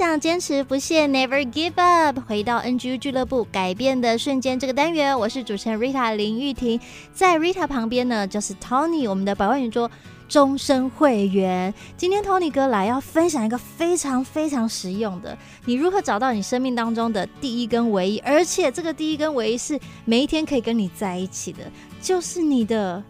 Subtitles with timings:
[0.00, 2.20] 想坚持不懈，Never give up。
[2.26, 6.80] 回到 NGU 俱乐部，改变的瞬间这个单元，我是主持人 Rita 林玉婷，
[7.12, 9.90] 在 Rita 旁边呢，就是 Tony，我们的百万圆桌
[10.26, 11.74] 终身会员。
[11.98, 15.36] 今天 Tony 哥来要分享一个非常非常实用的，
[15.66, 21.70] 你如何找到你生命当中的第一跟唯一，而且这个第一跟唯一是每一天可以跟你在一起的，
[22.00, 23.04] 就是你的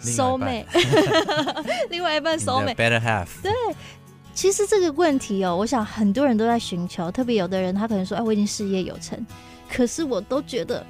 [0.00, 0.66] soulmate，
[1.90, 3.50] 另外一半 soulmate better half，对。
[4.34, 9.26] 其实这个问题哦，我想很多人都在寻求，特别有的人他可能说：“哎，我已经事业有成，
[9.70, 10.84] 可是我都觉得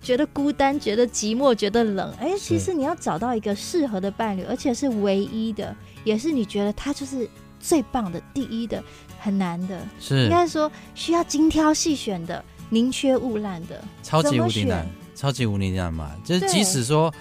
[0.00, 7.28] 觉得孤单，觉得寂寞，觉得冷。”哎，其实你要找到一个适合的伴侣，而且是唯一的，也是你觉得他就是
[7.60, 8.82] 最棒的、第一的，
[9.20, 9.78] 很难的。
[10.00, 16.12] 是应该说需要精挑细选的、宁缺毋滥的，超级无敌难，超级无敌难嘛！
[16.24, 17.12] 就是即使说。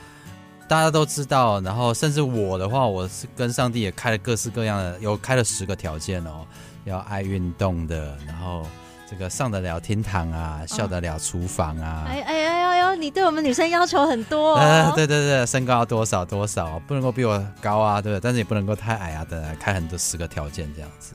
[0.68, 6.46] 大家都知道，然后甚至我的话，我是跟上帝也开了各式各样的，有开了十个条件哦，
[6.86, 8.66] 要爱运动的，然后
[9.08, 12.06] 这个上得了天堂啊，哦、下得了厨房啊。
[12.08, 14.58] 哎哎哎呦呦，你对我们女生要求很多哦。
[14.60, 18.24] 呃、对对对，身高要多少多少，不能够比我高啊，对不对？
[18.24, 21.14] 但是也不能够太矮啊，等等，开很多十个条件这样子。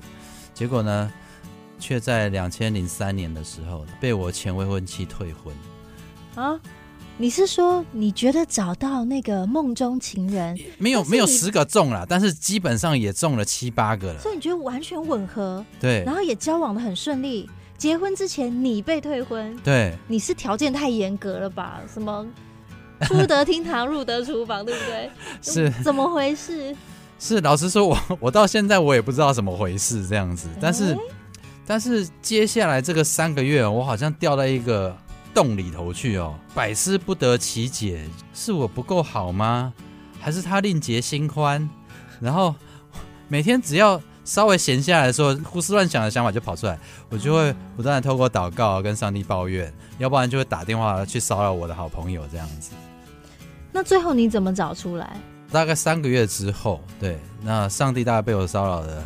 [0.55, 1.13] 结果呢，
[1.81, 5.53] 却在两千零三年的时候被我前未婚妻退婚。
[6.37, 6.61] 啊？
[7.21, 15.63] 你是说你觉得找到那个梦中情人没有没有十个中了，但是基本上也中了七八个了，所以你觉得完全吻合？
[15.79, 17.47] 对，然后也交往的很顺利。
[17.77, 21.83] 结婚之前你被退婚，对，你是条件太严格了吧？
[21.93, 22.27] 什么
[23.03, 25.11] 出得厅堂入得厨房，对不对？
[25.43, 26.75] 是怎么回事？
[27.19, 30.99] 是老实说，我我到现在我也不知道怎么回事这样子，但是、欸、
[31.67, 34.97] 但是接下来这个三个月，我好像掉到一个。
[35.35, 38.05] 洞里头去哦，百思不得其解，
[38.35, 39.73] 是我不够好吗？
[40.21, 41.69] 还是他另结新欢？
[42.21, 42.55] 然后
[43.29, 52.73] 每天只要稍微闲下来的时候，胡思乱想的想法就跑出来，我就会不断的透过祷告跟上帝抱怨，要不然就会打电话去骚扰我的好朋友这样子。
[53.73, 55.17] 那最后你怎么找出来？
[55.51, 59.03] 大概三个月之后，对，那上帝大概被我骚扰的，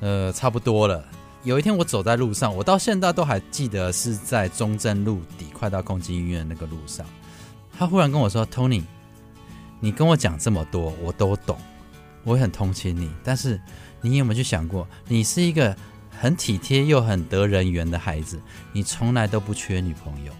[0.00, 1.04] 呃，差不多了。
[1.44, 7.04] 有一天我走在路上，我到现在都还记得是在中正路底快到共济医院那个路上，
[7.78, 8.82] 他忽然跟我说：“Tony，
[9.78, 11.58] 你跟我讲这么多，我都懂，
[12.24, 13.10] 我很同情你。
[13.22, 13.60] 但是
[14.00, 15.76] 你有没有去想过，你是一个
[16.18, 18.40] 很体贴又很得人缘的孩子，
[18.72, 20.32] 你从来都不缺女朋友，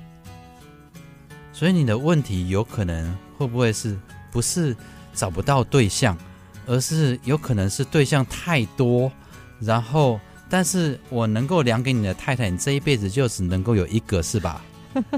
[1.52, 3.94] 所以你的问题有可能会不会是
[4.32, 4.74] 不是
[5.12, 6.16] 找不到对象，
[6.64, 9.12] 而是有可能是对象太多，
[9.60, 10.18] 然后。”
[10.54, 14.64] 但是我能够量给你的太太，你这一辈子就只能够有一个，是吧？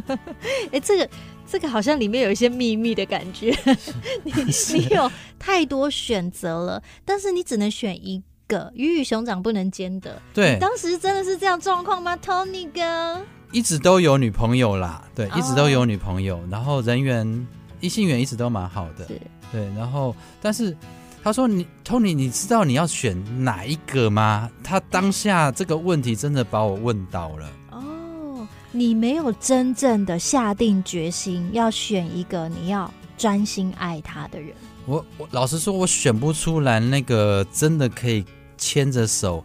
[0.73, 1.11] 哎，这个
[1.47, 3.55] 这个好像里面有一些秘密的感觉。
[4.25, 4.33] 你
[4.73, 10.19] 你有太多选择了，但是你只能选一个，鱼与熊掌不能兼得。
[10.33, 13.21] 对，当时真的是这样状况吗，Tony 哥？
[13.53, 16.45] 一直都有女朋友啦，对，一直都有女朋友，oh.
[16.51, 17.47] 然后人缘、
[17.81, 19.05] 异性缘一直都蛮好的，
[19.53, 20.75] 对，然后但是。
[21.23, 27.51] 他说：“你，Tony，你知道你要选哪一个吗？”他当下这个问题真的把我问倒了。
[27.73, 32.89] 哦，你没有真正的下定决心要选一个你要
[33.19, 34.55] 专心爱他的人。
[34.87, 38.25] 我我老实说，我选不出来那个真的可以
[38.57, 39.45] 牵着手，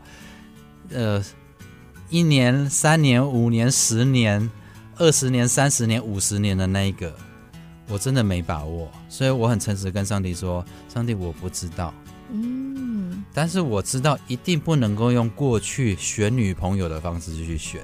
[0.91, 1.23] 呃，
[2.11, 4.47] 一年、三年、五年、十年、
[4.97, 7.11] 二十年、三十年、五十年的那一个。
[7.91, 11.94] 我真的没把握，所以我很诚实跟上帝说：“上帝，我不知道。”
[12.31, 17.83] 嗯，但是我知道一定不能够用过去选女朋友的方式去选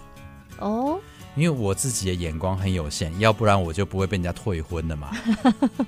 [0.59, 0.97] 哦，
[1.35, 5.11] 因为我自己的眼光很有限，要不然我就不会被人家退婚了嘛。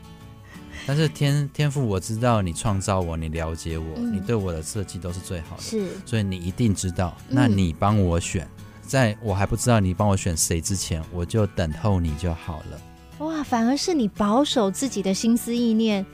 [0.86, 7.16] 但是天天赋，我知道你创造我，你了解我，嗯、你对我的设计都是最好的，是，所以你一定知道。
[7.30, 12.82] 那你帮我选，嗯、在我还不知道你帮我选谁之前，我就等候你就好了。
[13.20, 16.06] 哇，反而是你保守自己的心思意念，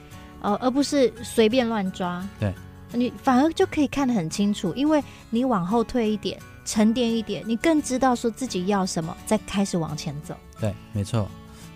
[0.41, 2.27] 呃，而不是随便乱抓。
[2.39, 2.53] 对，
[2.91, 10.35] 你反而就可以看得很清楚，因为你往后退一点，沉淀一点，你更知道说自己要什么，再开始往前走。
[10.59, 11.29] 对，没错。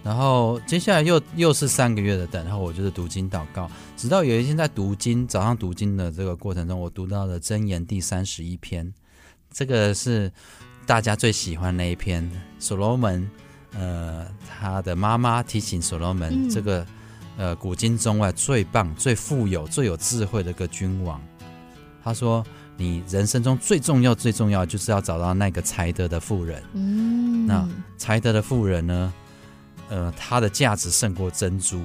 [0.03, 8.93] 然后接下来又又是三个月的等候，然后我就是读经祷告，直到有一天在读经，早上读经的这个过程中，我读到了箴言第三十一篇，
[9.51, 10.31] 这个是。
[10.85, 12.27] 大家最喜欢那一篇，
[12.57, 13.29] 所罗门，
[13.73, 16.85] 呃，他的妈妈提醒所罗门，嗯、这个
[17.37, 21.21] 呃古今中外最棒、最富有、最有智慧的一个君王。
[22.03, 22.43] 他说
[22.77, 26.63] ：“你人生中最重要、最重要，就是要找到那个才德的妇人。
[26.73, 27.67] 嗯，那
[27.97, 29.13] 才德的妇人呢？
[29.89, 31.81] 呃，她的价值胜过珍珠。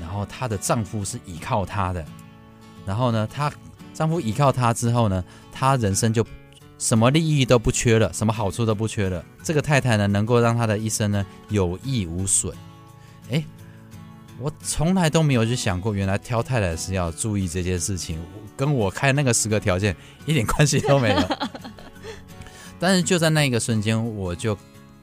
[0.00, 2.04] 然后她的丈夫是依靠她的。
[2.86, 3.50] 然后呢，她
[3.94, 6.24] 丈夫依靠她之后呢，她人生就
[6.80, 9.24] 什么利益都不缺了，什么好处都不缺了。
[9.44, 12.52] 这个太太呢，能够让她的一生呢有益无损。
[13.30, 13.44] 哎。”
[14.42, 18.18] 我从来都没有去想过，原来挑太太是要注意这件事情，
[18.56, 19.94] 跟我开那个十个条件
[20.24, 21.22] 一点关系都没有。
[22.80, 24.56] 但是就在那一个瞬间，我就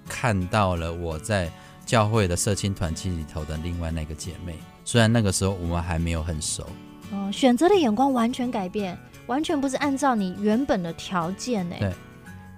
[0.10, 1.52] 看到了我在
[1.86, 4.56] 教会的社青团契里头的另外那个姐妹。
[4.84, 6.68] 虽然那个时候我们还没有很熟，
[7.12, 8.98] 哦，选择的眼光完全改变，
[9.28, 11.76] 完全不是按照你原本的条件呢。
[11.80, 11.94] 对，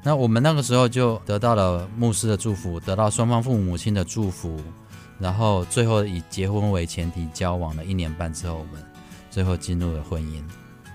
[0.03, 4.59] 那我们那个时候就得到了牧师的祝福，得到双方父母亲的祝福。
[5.19, 8.81] 然后最后以结婚为前提交往了一年半之后，我们
[9.29, 10.41] 最后进入了婚姻。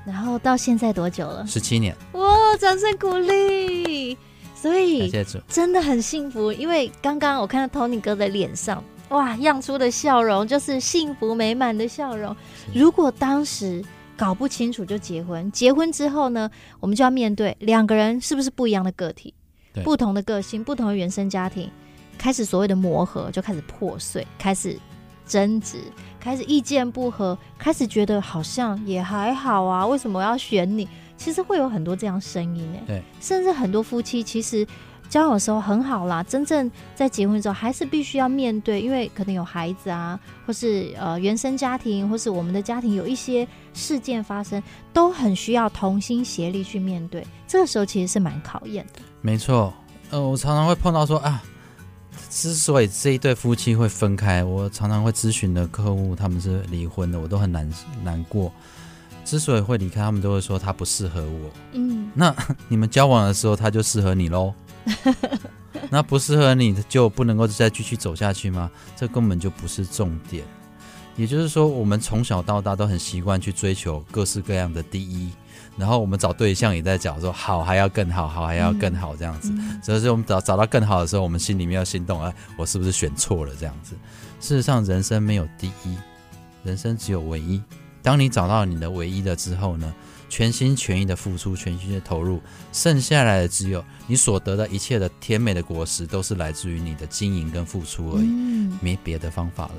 [0.07, 1.47] 然后到现在多久了？
[1.47, 1.95] 十七年。
[2.13, 4.17] 哇，掌声鼓励！
[4.55, 5.13] 所以
[5.47, 12.35] 真的很幸福，因为刚刚我看到 Tony 哥的脸上，哇，漾出的笑容就是幸福美满的笑容。
[12.75, 13.85] 如果当时
[14.17, 16.51] 搞不清楚就结婚，结婚之后呢，
[16.81, 19.35] 我们就要面对两个人是不是不一样的个体，
[19.83, 21.71] 不同的个性，不同的原生家庭。
[22.17, 24.79] 开始所谓的磨合就开始破碎，开始
[25.27, 25.79] 争执，
[26.21, 30.89] 开始意见不合，开始觉得好像也还好啊，为什么我要选你？
[31.17, 34.67] 其实会有很多这样声音诶，对，甚至很多夫妻其实
[35.15, 44.61] 交往的时候很好啦，真正在结婚之后还是必须要面对，因为可能有孩子啊，或是呃原生家庭，或是我们的家庭有一些事件发生，
[44.93, 47.25] 都很需要同心协力去面对。
[47.47, 49.01] 这个时候其实是蛮考验的。
[49.21, 49.73] 没错，
[50.11, 51.41] 呃，我常常会碰到说啊。
[52.29, 57.73] 之所以这一对夫妻会分开，我常常会咨询的客户他们是离婚的，我都很难
[58.03, 58.51] 难过。
[59.25, 61.51] 之所以会离开，他们都会说他不适合我。
[61.71, 62.35] 嗯，那
[62.67, 64.53] 你们交往的时候他就适合你喽？
[65.91, 68.71] 那不适合你就不能够再继续走下去吗？
[68.97, 70.45] 这根本就不是重点。
[71.17, 75.31] 也就是说，我们从小到大都很习惯去追求各式各样的第一。
[75.77, 79.53] 然后我们找对象也在讲说好还要更好，好还要更好这样子。
[79.83, 83.95] 所以说我们找找到更好的时候，我们心里面要心动啊，我是不是选错了这样子？
[84.41, 85.97] 事实上，人生没有第一，
[86.63, 87.63] 人生只有唯一。
[88.03, 89.93] 当你找到你的唯一的之后呢，
[90.35, 92.41] 全心全意的付出，全心的投入，
[92.73, 98.27] 剩下来的只有你所得的一切的甜美的果实，都是来自于你的经营跟付出而已，
[98.81, 99.75] 没别的方法了。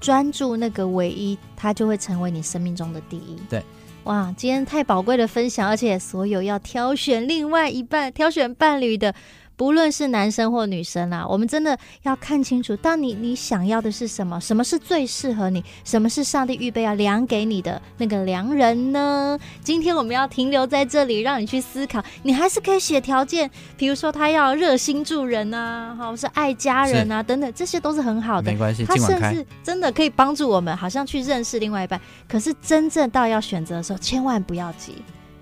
[0.00, 3.36] 专注那个唯一，它就会成为你生命中的第一。
[3.48, 3.62] 对。
[4.02, 9.14] 哇，今天太宝贵的分享，而且所有要挑选另外一半、挑选伴侣的。
[9.60, 19.38] 不论是男生或女生啊，我们真的要看清楚，当你你想要的是什么，什么是最适合你，什么是上帝预备要量给你的那个良人呢？
[19.62, 22.02] 今天我们要停留在这里，让你去思考。
[22.22, 28.50] 你还是可以写条件，比如说他要热心助人啊，好是爱家人啊，等等，这些都是很好的。
[28.50, 32.00] 没关系，他甚至真的可以帮助我们，好像去认识另外一半。
[32.26, 34.94] 可是真正到要选择的时候，千万不要急，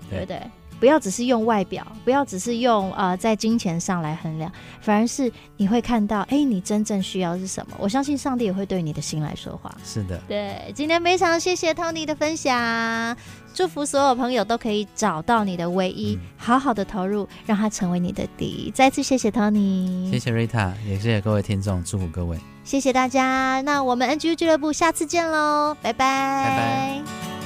[0.09, 0.41] 对不对？
[0.79, 4.51] 不要只是用外表，不要只是用呃在金钱上来衡量，
[4.81, 7.75] 反而是你会看到，哎，你真正需要是什么？
[7.79, 9.69] 我相信上帝也会对你的心来说话。
[9.83, 13.15] 是的，对，今天非常谢谢 Tony 的分享，
[13.53, 18.71] 祝福所有朋友都可以找到你的唯一，嗯、好好的投入，让他成为你的第一。
[18.71, 23.61] 再次谢谢 Tony，谢谢 Rita，也谢谢各位听众，祝福各位，谢谢大家。
[23.61, 27.38] 那我们 NGU 俱乐部下次见喽，拜拜，拜拜。